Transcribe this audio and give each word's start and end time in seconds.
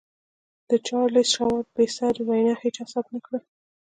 د 0.69 0.71
چارليس 0.87 1.27
شواب 1.35 1.65
بې 1.75 1.85
ساري 1.97 2.21
وينا 2.29 2.53
هېچا 2.61 2.83
ثبت 2.91 3.09
نه 3.15 3.19
کړه. 3.25 3.39